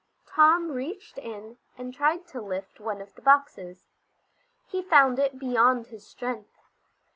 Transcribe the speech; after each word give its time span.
Tom 0.25 0.71
reached 0.71 1.19
in 1.19 1.57
and 1.77 1.93
tried 1.93 2.25
to 2.29 2.41
lift 2.41 2.79
one 2.79 3.01
of 3.01 3.13
the 3.13 3.21
boxes. 3.21 3.85
He 4.65 4.81
found 4.81 5.19
it 5.19 5.37
beyond 5.37 5.85
his 5.89 6.03
strength. 6.07 6.57